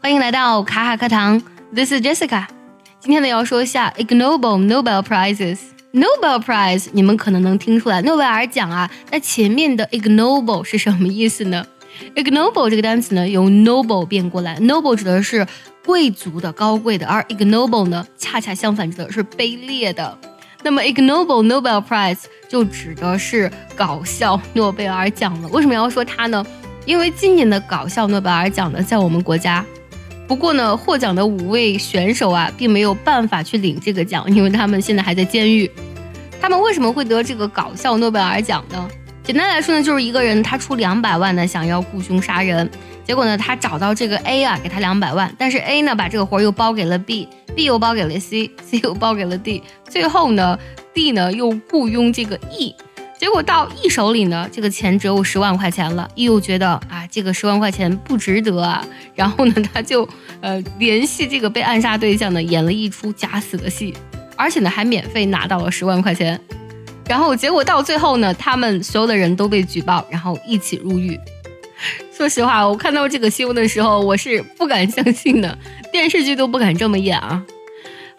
[0.00, 1.42] 欢迎来到卡卡课堂
[1.74, 2.46] ，This is Jessica。
[3.00, 5.58] 今天呢要说一下 ignoble Nobel prizes。
[5.92, 8.88] Nobel Prize，你们可能能听出来，诺贝尔奖啊。
[9.10, 11.66] 那前面的 ignoble 是什么意思呢
[12.14, 15.44] ？ignoble 这个单词呢，由 noble 变过来，noble 指的是
[15.84, 20.16] 贵族的、高贵的，而 ignoble 呢，恰恰相反，指的是卑劣的。
[20.62, 25.48] 那么 ignoble Nobel Prize 就指的是搞笑诺贝尔奖了。
[25.48, 26.46] 为什么要说它呢？
[26.84, 29.64] 因为今年的搞笑诺贝尔奖呢，在我们国家。
[30.28, 35.68] 不过呢，获奖的五位选手啊，并没有办法去领这个奖，因为他们现在还在监狱。
[36.38, 38.88] 他们为什么会得这个搞笑诺贝尔奖呢？
[39.24, 42.70] 简单来说呢，就是一个人他出两百万呢，想要雇凶杀人，
[43.04, 50.58] 结果呢，他找到这个 A 啊，给他两百万，但是 A 呢，把这个活又包给了 B，B 又包给了 C，C 又包给了 D，最后呢
[50.92, 52.74] ，D 呢又雇佣这个 E。
[53.18, 56.08] 结果到 E 手里呢，这个钱只有十万块钱了。
[56.14, 60.08] E 又觉得啊，这个十万块钱不值得啊，然后呢，他就
[60.40, 63.92] 呃联系这个被暗杀对象呢，演了一出假死的戏，
[64.36, 66.40] 而且呢还免费拿到了十万块钱。
[67.08, 71.18] 然后结果到最后呢，他们所有的人都被举报，然后一起入狱。
[72.12, 75.58] 说实话，我看到这个新闻的时候，我是不敢相信的，
[75.90, 77.42] 电视剧都不敢这么演啊。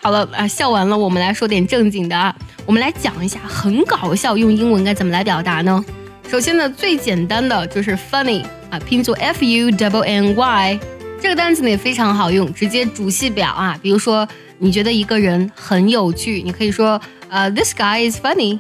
[0.01, 2.33] 好了啊，笑完了，我们来说点正经的啊。
[2.65, 5.83] 我们来讲一下很搞笑，用英文该怎么来表达呢？
[6.29, 10.79] 首先呢，最简单的就是 funny 啊，拼作 f u w n y，
[11.21, 13.77] 这个单词呢也非常好用，直接主系表啊。
[13.81, 14.25] 比如说
[14.57, 18.57] 你觉得一个人很有趣，你可以说呃 this guy is funny。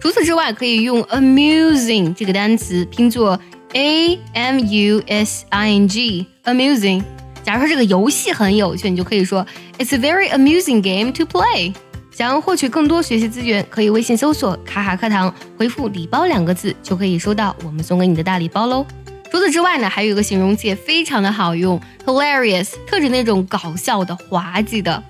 [0.00, 3.38] 除此之外，可以用 amusing 这个单词，拼作
[3.72, 7.02] a m u s i n g，amusing。
[7.42, 9.46] 假如说这个游戏很有趣，你就可以说
[9.78, 11.74] It's a very amusing game to play。
[12.10, 18.84] 想要获取更多学习资源，可以微信搜索“卡卡课堂”，回复“礼包”两个字，就可以收到我们送给你的大礼包喽。
[19.30, 25.02] 除此之外呢，还有一个形容词也非常的好用，hilarious，特指那种搞笑的、滑稽的，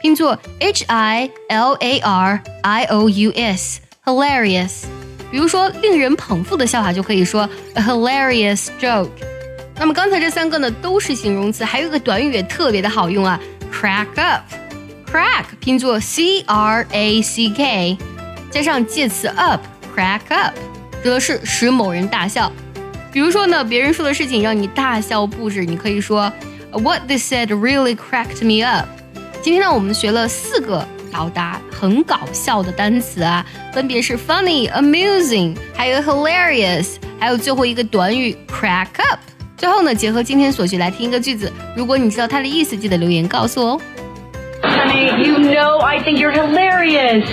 [0.00, 4.84] 拼作 h i l a r i o u s，hilarious。
[5.32, 9.08] 比如说令人捧腹的笑话，就可以说 a hilarious joke。
[9.76, 13.38] 那么刚才这三个呢都是形容词，还有一个短语也特别的好用啊
[13.72, 17.98] ，crack up，crack 拼作 c r a c k，
[18.50, 20.54] 加上介词 up，crack up
[21.02, 22.50] 指的是使某人大笑。
[23.12, 26.32] 比如说呢，别人说的事情让你大笑不止，你可以说
[26.72, 28.88] What they said really cracked me up。
[29.42, 39.20] 今天呢，我们学了四个表达很搞笑的单词啊，分别是 funny、amusing，还有 hilarious，还有最后一个短语 crack up。
[39.64, 41.50] 最后呢，结合今天所学来听一个句子。
[41.74, 43.80] 如果你知道它的意思，记得留言告诉我哦。
[44.62, 47.24] Honey, you know I think you're hilarious.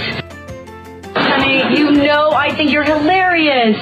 [1.14, 3.76] Honey, you know I think you're hilarious.